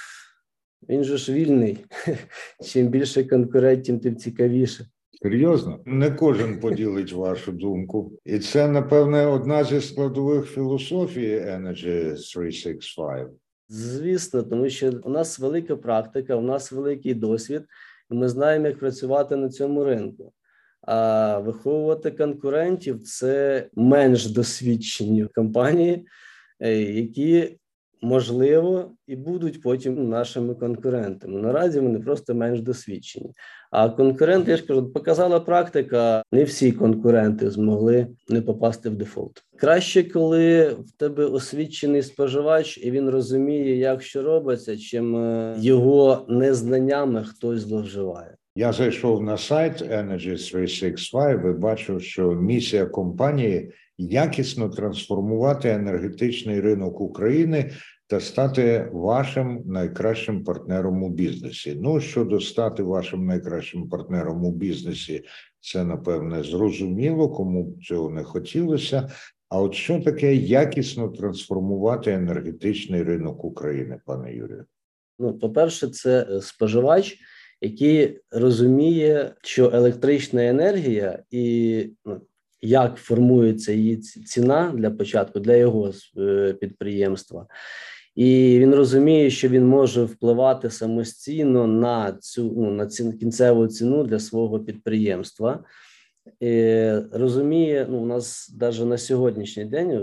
він 0.89 1.03
же 1.03 1.17
ж 1.17 1.33
вільний. 1.33 1.85
Чим 2.65 2.87
більше 2.87 3.23
конкурентів, 3.23 4.01
тим 4.01 4.15
цікавіше. 4.15 4.85
Серйозно, 5.23 5.79
не 5.85 6.11
кожен 6.11 6.59
поділить 6.59 7.13
вашу 7.13 7.51
думку, 7.51 8.11
і 8.25 8.39
це 8.39 8.67
напевне 8.67 9.25
одна 9.25 9.63
зі 9.63 9.81
складових 9.81 10.45
філософії 10.45 11.39
Energy 11.39 12.09
365. 12.33 13.27
Звісно, 13.69 14.43
тому 14.43 14.69
що 14.69 14.91
у 15.03 15.09
нас 15.09 15.39
велика 15.39 15.75
практика, 15.75 16.35
у 16.35 16.41
нас 16.41 16.71
великий 16.71 17.13
досвід, 17.13 17.63
і 18.11 18.13
ми 18.13 18.29
знаємо, 18.29 18.67
як 18.67 18.79
працювати 18.79 19.35
на 19.35 19.49
цьому 19.49 19.83
ринку. 19.83 20.33
А 20.81 21.37
виховувати 21.39 22.11
конкурентів 22.11 23.03
це 23.03 23.67
менш 23.75 24.27
досвідчені 24.27 25.27
компанії, 25.35 26.07
е, 26.59 26.81
які 26.81 27.59
можливо 28.01 28.91
і 29.07 29.15
будуть 29.15 29.61
потім 29.61 30.09
нашими 30.09 30.55
конкурентами. 30.55 31.41
Наразі 31.41 31.79
вони 31.79 31.99
просто 31.99 32.35
менш 32.35 32.61
досвідчені. 32.61 33.31
А 33.71 33.89
конкуренти, 33.89 34.51
я 34.51 34.57
ж 34.57 34.65
кажу, 34.65 34.93
показала 34.93 35.39
практика, 35.39 36.23
не 36.31 36.43
всі 36.43 36.71
конкуренти 36.71 37.49
змогли 37.49 38.07
не 38.29 38.41
попасти 38.41 38.89
в 38.89 38.95
дефолт. 38.95 39.43
Краще, 39.55 40.03
коли 40.03 40.69
в 40.69 40.91
тебе 40.97 41.25
освічений 41.25 42.01
споживач, 42.01 42.77
і 42.77 42.91
він 42.91 43.09
розуміє, 43.09 43.77
як 43.77 44.01
що 44.01 44.23
робиться, 44.23 44.77
чим 44.77 45.15
е, 45.15 45.55
його 45.59 46.25
незнаннями 46.29 47.23
хтось 47.23 47.59
зловживає. 47.59 48.35
Я 48.55 48.73
зайшов 48.73 49.23
на 49.23 49.37
сайт 49.37 49.81
Energy 49.81 50.51
365 50.51 51.39
і 51.45 51.59
бачив, 51.59 52.01
що 52.01 52.31
місія 52.31 52.85
компанії 52.85 53.71
якісно 53.97 54.69
трансформувати 54.69 55.69
енергетичний 55.69 56.61
ринок 56.61 57.01
України 57.01 57.71
та 58.11 58.19
стати 58.19 58.89
вашим 58.91 59.63
найкращим 59.65 60.43
партнером 60.43 61.03
у 61.03 61.09
бізнесі. 61.09 61.77
Ну 61.81 61.99
щодо 61.99 62.39
стати 62.39 62.83
вашим 62.83 63.25
найкращим 63.25 63.89
партнером 63.89 64.45
у 64.45 64.51
бізнесі, 64.51 65.23
це 65.59 65.83
напевне 65.83 66.43
зрозуміло, 66.43 67.29
кому 67.29 67.63
б 67.63 67.83
цього 67.83 68.09
не 68.09 68.23
хотілося. 68.23 69.09
А 69.49 69.61
от 69.61 69.73
що 69.73 69.99
таке 69.99 70.35
якісно 70.35 71.07
трансформувати 71.07 72.11
енергетичний 72.11 73.03
ринок 73.03 73.45
України, 73.45 73.99
пане 74.05 74.33
Юрію? 74.33 74.65
Ну, 75.19 75.39
по-перше, 75.39 75.87
це 75.87 76.27
е, 76.31 76.41
споживач, 76.41 77.17
який 77.61 78.19
розуміє, 78.31 79.35
що 79.41 79.71
електрична 79.73 80.45
енергія 80.45 81.23
і 81.29 81.85
ну, 82.05 82.21
як 82.61 82.97
формується 82.97 83.71
її 83.71 83.97
ціна 83.97 84.73
для 84.75 84.91
початку 84.91 85.39
для 85.39 85.55
його 85.55 85.91
е, 86.17 86.53
підприємства, 86.53 87.47
і 88.15 88.59
він 88.59 88.75
розуміє, 88.75 89.29
що 89.29 89.49
він 89.49 89.67
може 89.67 90.03
впливати 90.03 90.69
самостійно 90.69 91.67
на 91.67 92.17
цю 92.21 92.53
ну, 92.57 92.71
на 92.71 92.87
ці, 92.87 93.13
кінцеву 93.13 93.67
ціну 93.67 94.03
для 94.03 94.19
свого 94.19 94.59
підприємства. 94.59 95.63
І 96.39 96.89
Розуміє, 97.11 97.87
ну 97.89 97.97
у 97.97 98.05
нас 98.05 98.55
навіть 98.59 98.85
на 98.85 98.97
сьогоднішній 98.97 99.65
день, 99.65 99.91
е, 99.91 100.01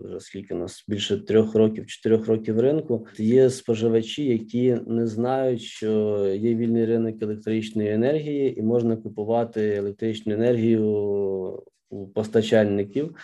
вже 0.00 0.20
скільки 0.20 0.54
у 0.54 0.58
нас 0.58 0.84
більше 0.88 1.18
трьох 1.18 1.54
років, 1.54 1.86
чотирьох 1.86 2.28
років 2.28 2.60
ринку, 2.60 3.06
є 3.18 3.50
споживачі, 3.50 4.24
які 4.24 4.76
не 4.86 5.06
знають, 5.06 5.62
що 5.62 6.18
є 6.34 6.54
вільний 6.54 6.86
ринок 6.86 7.22
електричної 7.22 7.92
енергії, 7.92 8.58
і 8.58 8.62
можна 8.62 8.96
купувати 8.96 9.74
електричну 9.74 10.34
енергію 10.34 10.84
у 11.90 12.06
постачальників. 12.06 13.16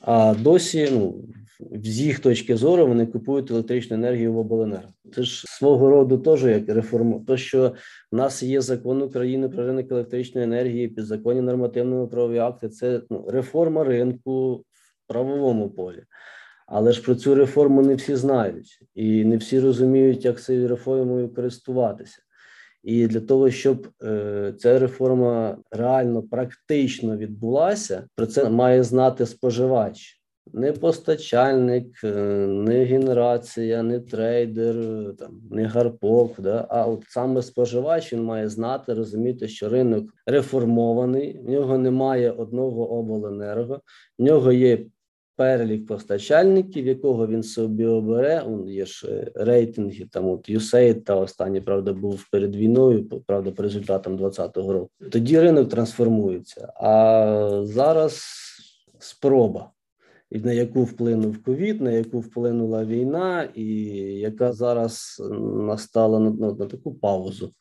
А 0.00 0.34
досі, 0.34 0.88
ну 0.92 1.24
з 1.60 2.00
їх 2.00 2.20
точки 2.20 2.56
зору, 2.56 2.86
вони 2.86 3.06
купують 3.06 3.50
електричну 3.50 3.96
енергію 3.96 4.32
в 4.32 4.38
обленерго. 4.38 4.92
Це 5.14 5.22
ж 5.22 5.44
свого 5.46 5.90
роду 5.90 6.18
теж 6.18 6.44
як 6.44 6.68
реформа. 6.68 7.20
То 7.26 7.36
що 7.36 7.74
в 8.12 8.16
нас 8.16 8.42
є 8.42 8.60
закон 8.60 9.02
України 9.02 9.48
про 9.48 9.66
ринок 9.66 9.92
електричної 9.92 10.44
енергії, 10.44 10.88
підзаконні 10.88 11.40
нормативно 11.40 12.08
правові 12.08 12.38
акти. 12.38 12.68
Це 12.68 13.02
ну, 13.10 13.26
реформа 13.28 13.84
ринку 13.84 14.54
в 14.54 14.64
правовому 15.06 15.70
полі. 15.70 16.02
Але 16.66 16.92
ж 16.92 17.02
про 17.02 17.14
цю 17.14 17.34
реформу 17.34 17.82
не 17.82 17.94
всі 17.94 18.16
знають, 18.16 18.80
і 18.94 19.24
не 19.24 19.36
всі 19.36 19.60
розуміють, 19.60 20.24
як 20.24 20.40
цією 20.40 20.68
реформою 20.68 21.34
користуватися. 21.34 22.18
І 22.82 23.06
для 23.06 23.20
того, 23.20 23.50
щоб 23.50 23.88
е, 24.02 24.54
ця 24.58 24.78
реформа 24.78 25.58
реально 25.70 26.22
практично 26.22 27.16
відбулася, 27.16 28.08
про 28.14 28.26
це 28.26 28.50
має 28.50 28.82
знати 28.82 29.26
споживач. 29.26 30.17
Не 30.52 30.72
постачальник, 30.72 32.04
е, 32.04 32.08
не 32.46 32.84
генерація, 32.84 33.82
не 33.82 34.00
трейдер, 34.00 34.76
там 35.18 35.40
не 35.50 35.64
гарпок, 35.64 36.40
да? 36.40 36.66
а 36.68 36.86
от 36.86 37.04
саме 37.08 37.42
споживач 37.42 38.12
він 38.12 38.24
має 38.24 38.48
знати, 38.48 38.94
розуміти, 38.94 39.48
що 39.48 39.68
ринок 39.68 40.10
реформований, 40.26 41.40
в 41.44 41.50
нього 41.50 41.78
немає 41.78 42.30
одного 42.30 42.90
обленерго, 42.90 43.80
в 44.18 44.22
нього 44.22 44.52
є 44.52 44.78
перелік 45.38 45.86
постачальників, 45.86 46.86
якого 46.86 47.26
він 47.26 47.42
собі 47.42 47.86
обере. 47.86 48.42
Он 48.46 48.68
є 48.68 48.86
ж 48.86 49.08
е, 49.08 49.32
рейтинги. 49.34 50.06
Там 50.10 50.28
от 50.28 50.50
USAID, 50.50 51.00
та 51.00 51.16
останній 51.16 51.60
правда 51.60 51.92
був 51.92 52.28
перед 52.32 52.56
війною, 52.56 53.04
правда, 53.04 53.50
по 53.50 53.62
результатам 53.62 54.16
2020 54.16 54.56
року. 54.72 54.90
Тоді 55.10 55.40
ринок 55.40 55.68
трансформується. 55.68 56.72
А 56.76 57.62
зараз 57.64 58.22
спроба. 58.98 59.70
На 60.30 60.52
яку 60.52 60.82
вплинув 60.82 61.42
ковід, 61.42 61.80
на 61.80 61.90
яку 61.90 62.20
вплинула 62.20 62.84
війна, 62.84 63.48
і 63.54 63.66
яка 64.18 64.52
зараз 64.52 65.22
настала 65.54 66.18
на, 66.18 66.30
на, 66.30 66.52
на 66.52 66.66
таку 66.66 66.94
паузу, 66.94 67.54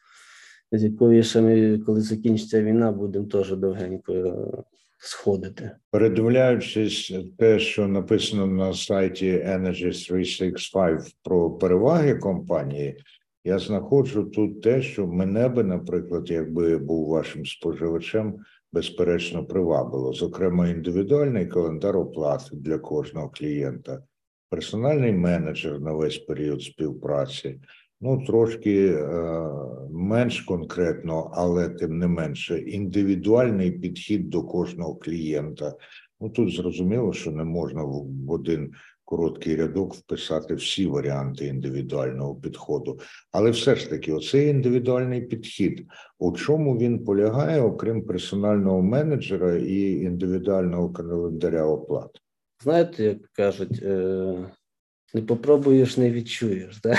з 0.72 0.84
якої 0.84 1.24
ще 1.24 1.42
ми, 1.42 1.80
коли 1.80 2.02
закінчиться 2.02 2.64
війна, 2.64 2.92
будемо 2.92 3.26
теж 3.26 3.56
довгенько 3.56 4.36
сходити. 4.98 5.72
Передивляючись 5.92 7.14
те, 7.38 7.60
що 7.60 7.88
написано 7.88 8.48
на 8.48 8.74
сайті 8.74 9.32
Energy 9.32 10.08
365 10.08 11.16
про 11.24 11.52
переваги 11.52 12.16
компанії, 12.16 13.04
я 13.44 13.60
знаходжу 13.60 14.24
тут 14.24 14.62
те, 14.62 14.82
що 14.82 15.08
мене 15.08 15.50
би, 15.50 15.64
наприклад, 15.64 16.30
якби 16.32 16.78
був 16.78 17.10
вашим 17.10 17.46
споживачем, 17.46 18.40
безперечно 18.78 19.46
привабило. 19.46 20.14
Зокрема, 20.14 20.70
індивідуальний 20.70 21.46
календар 21.46 21.98
оплати 21.98 22.56
для 22.56 22.78
кожного 22.78 23.30
клієнта, 23.30 24.04
персональний 24.50 25.12
менеджер 25.12 25.80
на 25.80 25.92
весь 25.94 26.18
період 26.18 26.64
співпраці. 26.64 27.60
Ну, 28.02 28.26
трошки 28.26 28.88
е, 28.88 29.50
менш 29.92 30.42
конкретно, 30.42 31.32
але 31.34 31.70
тим 31.70 31.98
не 31.98 32.08
менше, 32.08 32.60
індивідуальний 32.60 33.72
підхід 33.72 34.30
до 34.30 34.44
кожного 34.44 34.96
клієнта. 34.96 35.74
Ну 36.20 36.30
тут 36.30 36.54
зрозуміло, 36.56 37.14
що 37.14 37.32
не 37.32 37.44
можна 37.44 37.84
в 37.84 38.32
один 38.32 38.72
короткий 39.08 39.56
рядок 39.56 39.94
вписати 39.94 40.56
всі 40.56 40.88
варіанти 40.88 41.46
індивідуального 41.46 42.36
підходу, 42.36 43.00
але 43.32 43.50
все 43.52 43.76
ж 43.76 43.90
таки, 43.90 44.14
оцей 44.14 44.50
індивідуальний 44.50 45.22
підхід, 45.22 45.86
у 46.20 46.32
чому 46.32 46.78
він 46.78 47.06
полягає, 47.06 47.62
окрім 47.62 48.02
персонального 48.06 48.82
менеджера 48.82 49.56
і 49.56 49.92
індивідуального 49.92 50.90
календаря 50.90 51.66
оплат? 51.66 52.22
Знаєте, 52.64 53.04
як 53.04 53.18
кажуть. 53.32 53.84
Е, 53.84 54.52
не 55.14 55.22
попробуєш, 55.22 55.98
не 55.98 56.12
відчуєш. 56.12 56.82
Да? 56.82 56.96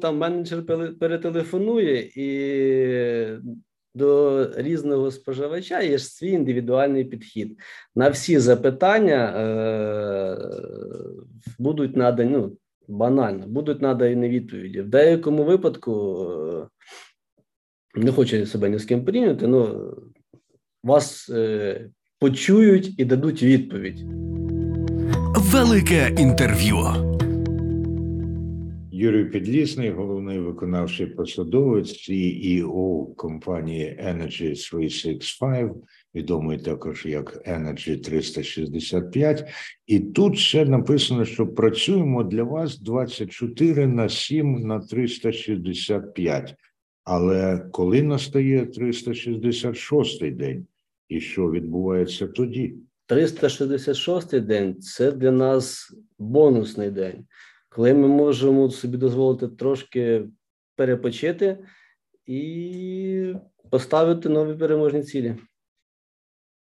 Там 0.00 0.18
менеджер 0.18 0.66
перетелефонує 0.98 2.10
і 2.16 2.26
до 3.98 4.50
різного 4.56 5.10
споживача 5.10 5.80
є 5.80 5.98
ж 5.98 6.04
свій 6.04 6.30
індивідуальний 6.30 7.04
підхід. 7.04 7.58
На 7.96 8.08
всі 8.08 8.38
запитання 8.38 9.34
е, 9.36 10.38
будуть 11.58 11.96
надані 11.96 12.30
ну, 12.30 12.56
банально, 12.88 13.46
будуть 13.46 13.82
надані 13.82 14.28
відповіді. 14.28 14.80
В 14.80 14.88
деякому 14.88 15.44
випадку 15.44 16.16
е, 17.96 18.00
не 18.00 18.12
хочу 18.12 18.46
себе 18.46 18.68
ні 18.68 18.78
з 18.78 18.84
ким 18.84 19.04
порівняти, 19.04 19.46
але 19.46 19.74
вас 20.84 21.30
е, 21.30 21.90
почують 22.18 23.00
і 23.00 23.04
дадуть 23.04 23.42
відповідь. 23.42 24.00
Велике 25.36 26.14
інтерв'ю. 26.18 27.17
Юрій 29.00 29.24
Підлісний, 29.24 29.90
головний 29.90 30.38
виконавчий 30.38 31.06
посадовець 31.06 32.10
CEO 32.10 33.14
компанії 33.14 34.00
Energy 34.04 34.70
365, 34.70 35.72
відомий 36.14 36.58
також 36.58 37.06
як 37.06 37.48
Energy 37.48 38.00
365. 38.02 39.44
І 39.86 40.00
тут 40.00 40.38
ще 40.38 40.64
написано, 40.64 41.24
що 41.24 41.46
працюємо 41.46 42.24
для 42.24 42.42
вас 42.42 42.78
24 42.78 43.86
на 43.86 44.08
7 44.08 44.60
на 44.60 44.80
365. 44.80 46.54
Але 47.04 47.68
коли 47.72 48.02
настає 48.02 48.66
366 48.66 50.30
день, 50.30 50.66
і 51.08 51.20
що 51.20 51.50
відбувається 51.50 52.26
тоді? 52.26 52.74
366 53.06 54.40
день 54.40 54.80
це 54.80 55.12
для 55.12 55.30
нас 55.30 55.94
бонусний 56.18 56.90
день, 56.90 57.24
коли 57.78 57.94
ми 57.94 58.08
можемо 58.08 58.70
собі 58.70 58.96
дозволити 58.96 59.48
трошки 59.48 60.24
перепочити 60.76 61.58
і 62.26 63.34
поставити 63.70 64.28
нові 64.28 64.58
переможні 64.58 65.02
цілі. 65.02 65.34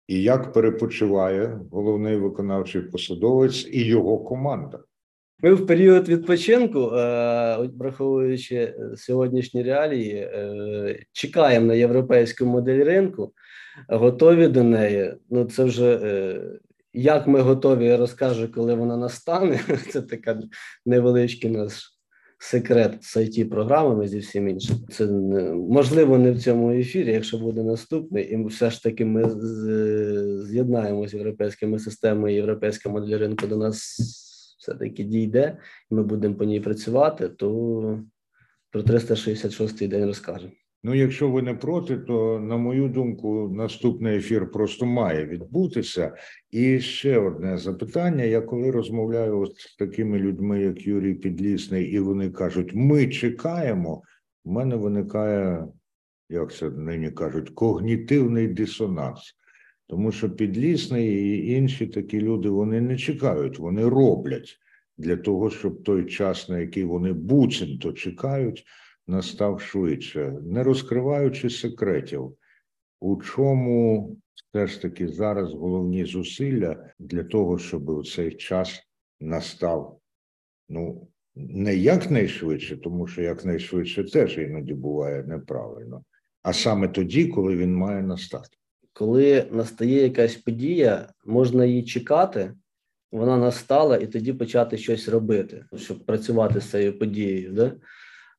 І 0.08 0.24
як 0.24 0.54
перепочиває 0.54 1.60
головний 1.72 2.16
виконавчий 2.16 2.82
посадовець 2.82 3.68
і 3.72 3.86
його 3.86 4.18
команда? 4.18 4.80
Ми 5.40 5.54
в 5.54 5.68
період 5.68 6.10
відпочинку, 6.10 6.80
е, 6.80 7.70
враховуючи 7.78 8.56
е, 8.56 8.76
сьогоднішні 8.96 9.64
реалії, 9.64 10.16
е, 10.16 11.06
чекаємо 11.12 11.66
на 11.66 11.74
європейську 11.74 12.46
модель 12.46 12.86
ринку, 12.86 13.34
готові 13.88 14.48
до 14.48 14.64
неї. 14.64 15.14
Ну 15.30 15.46
це 15.46 15.64
вже 15.64 16.00
як 16.94 17.28
ми 17.28 17.42
готові, 17.42 17.86
я 17.86 17.98
розкажу, 17.98 18.52
коли 18.52 18.76
вона 18.76 18.98
настане. 18.98 19.60
Це 19.92 20.02
така 20.02 20.40
невеличкий 20.86 21.52
наш 21.52 22.00
секрет 22.40 22.98
з 23.02 23.18
it 23.18 23.50
програмами 23.50 24.08
зі 24.08 24.20
всім 24.20 24.50
іншим. 24.50 24.78
Це 24.92 25.08
можливо 25.56 26.18
не 26.18 26.32
в 26.32 26.42
цьому 26.42 26.72
ефірі, 26.72 27.12
якщо 27.12 27.38
буде 27.38 27.64
наступний, 27.64 28.24
і 28.24 28.46
все 28.46 28.72
ж 28.72 28.84
таки 28.84 29.06
ми 29.06 29.30
з'єднаємо 30.46 31.08
з 31.08 31.14
європейськими 31.14 31.80
системами. 31.80 32.34
Європейська 32.34 32.90
модель 32.90 33.18
ринку 33.18 33.48
до 33.48 33.58
нас 33.58 34.00
все-таки 34.60 35.04
дійде, 35.04 35.58
і 35.92 35.96
ми 35.96 36.04
будемо 36.04 36.36
по 36.36 36.44
ній 36.44 36.60
працювати, 36.60 37.30
то 37.30 38.00
про 38.72 38.84
366 38.84 39.82
й 39.82 39.88
день 39.88 40.06
розкажемо. 40.06 40.54
Ну, 40.84 40.96
якщо 40.96 41.30
ви 41.30 41.42
не 41.42 41.54
проти, 41.54 41.98
то 41.98 42.40
на 42.40 42.58
мою 42.58 42.88
думку, 42.88 43.50
наступний 43.56 44.18
ефір 44.18 44.52
просто 44.52 44.86
має 44.86 45.26
відбутися. 45.26 46.16
І 46.52 46.80
ще 46.80 47.18
одне 47.18 47.58
запитання: 47.58 48.24
я 48.24 48.42
коли 48.42 48.72
розмовляю 48.72 49.40
от 49.40 49.56
з 49.58 49.76
такими 49.76 50.20
людьми, 50.20 50.62
як 50.62 50.88
Юрій 50.88 51.14
Підлісний, 51.14 51.86
і 51.86 52.00
вони 52.00 52.30
кажуть, 52.30 52.72
ми 52.74 53.08
чекаємо, 53.08 54.02
в 54.46 54.52
мене 54.52 54.76
виникає, 54.76 55.68
як 56.30 56.54
це 56.54 56.70
нині 56.70 57.12
кажуть, 57.12 57.50
когнітивний 57.50 58.48
дисонанс. 58.48 59.36
Тому 59.88 60.12
що 60.12 60.30
підлісний 60.30 61.08
і 61.08 61.52
інші 61.52 61.88
такі 61.88 62.22
люди 62.22 62.50
вони 62.50 62.82
не 62.82 62.98
чекають, 62.98 63.60
вони 63.60 63.90
роблять 63.90 64.58
для 64.98 65.18
того, 65.18 65.50
щоб 65.50 65.84
той 65.84 66.06
час, 66.06 66.50
на 66.50 66.60
який 66.60 66.84
вони 66.84 67.14
буцімто 67.14 67.94
чекають, 67.94 68.66
настав 69.10 69.62
швидше, 69.62 70.34
не 70.42 70.64
розкриваючи 70.64 71.50
секретів, 71.50 72.38
у 73.00 73.22
чому 73.22 74.18
все 74.36 74.68
ж 74.68 74.82
таки 74.82 75.08
зараз 75.08 75.54
головні 75.54 76.06
зусилля 76.06 76.94
для 77.00 77.24
того, 77.24 77.58
щоб 77.58 77.90
у 77.90 78.04
цей 78.04 78.36
час 78.36 78.84
настав 79.20 80.00
ну 80.70 81.08
не 81.36 81.76
якнайшвидше, 81.76 82.78
тому 82.78 83.08
що 83.08 83.22
якнайшвидше 83.22 84.04
теж 84.04 84.38
іноді 84.38 84.74
буває 84.74 85.24
неправильно, 85.24 86.04
а 86.44 86.54
саме 86.54 86.88
тоді, 86.88 87.28
коли 87.28 87.56
він 87.56 87.76
має 87.76 88.04
настати 88.04 88.60
коли 89.00 89.46
настає 89.52 90.04
якась 90.04 90.36
подія, 90.36 91.10
можна 91.26 91.66
її 91.66 91.84
чекати, 91.84 92.54
вона 93.12 93.38
настала, 93.38 93.98
і 93.98 94.08
тоді 94.08 94.34
почати 94.34 94.78
щось 94.78 95.10
робити, 95.10 95.66
щоб 95.76 96.06
працювати 96.06 96.62
з 96.62 96.72
цією 96.72 97.00
подією. 97.00 97.52
Да? 97.52 97.76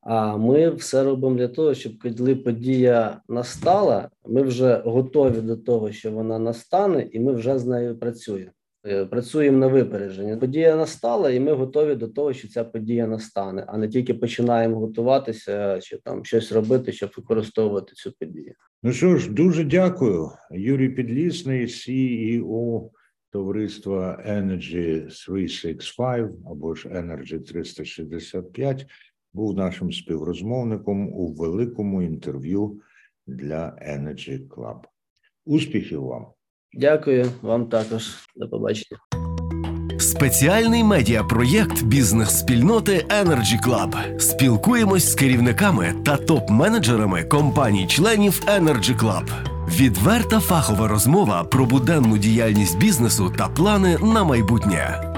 А 0.01 0.37
ми 0.37 0.69
все 0.69 1.03
робимо 1.03 1.35
для 1.35 1.47
того, 1.47 1.73
щоб 1.73 1.93
коли 2.01 2.35
подія 2.35 3.21
настала, 3.29 4.09
ми 4.27 4.41
вже 4.41 4.81
готові 4.85 5.41
до 5.41 5.57
того, 5.57 5.91
що 5.91 6.11
вона 6.11 6.39
настане, 6.39 7.07
і 7.11 7.19
ми 7.19 7.33
вже 7.33 7.59
з 7.59 7.65
нею 7.65 7.99
працюємо. 7.99 8.51
Е, 8.87 9.05
працюємо 9.05 9.57
на 9.57 9.67
випередження. 9.67 10.37
Подія 10.37 10.75
настала, 10.75 11.31
і 11.31 11.39
ми 11.39 11.53
готові 11.53 11.95
до 11.95 12.07
того, 12.07 12.33
що 12.33 12.47
ця 12.47 12.63
подія 12.63 13.07
настане, 13.07 13.65
а 13.67 13.77
не 13.77 13.87
тільки 13.87 14.13
починаємо 14.13 14.79
готуватися 14.79 15.79
чи 15.81 15.97
там 15.97 16.25
щось 16.25 16.51
робити, 16.51 16.91
щоб 16.91 17.11
використовувати 17.17 17.93
цю 17.95 18.11
подію. 18.19 18.53
Ну 18.83 18.91
що 18.91 19.17
ж, 19.17 19.31
дуже 19.31 19.63
дякую, 19.63 20.29
Юрій 20.51 20.89
Підлісний, 20.89 21.65
CEO 21.65 22.89
товариства 23.31 24.23
Energy 24.27 25.01
365 25.01 26.31
або 26.51 26.75
ж 26.75 26.89
Energy 26.89 27.39
365, 27.39 28.85
був 29.33 29.57
нашим 29.57 29.91
співрозмовником 29.91 31.13
у 31.13 31.33
великому 31.33 32.01
інтерв'ю 32.01 32.79
для 33.27 33.77
Energy 33.87 34.47
Club. 34.47 34.79
Успіхів 35.45 36.03
вам! 36.03 36.25
Дякую 36.73 37.25
вам 37.41 37.65
також. 37.65 38.03
До 38.35 38.49
побачення. 38.49 38.99
Спеціальний 39.99 40.83
медіапроєкт 40.83 41.83
бізнес-спільноти 41.83 43.05
Energy 43.23 43.67
Club. 43.67 44.19
Спілкуємось 44.19 45.11
з 45.11 45.15
керівниками 45.15 45.93
та 46.05 46.17
топ-менеджерами 46.17 47.27
компаній-членів 47.27 48.41
Energy 48.47 48.99
Club. 48.99 49.31
Відверта 49.79 50.39
фахова 50.39 50.87
розмова 50.87 51.43
про 51.43 51.65
буденну 51.65 52.17
діяльність 52.17 52.79
бізнесу 52.79 53.33
та 53.37 53.47
плани 53.47 53.97
на 53.97 54.23
майбутнє. 54.23 55.10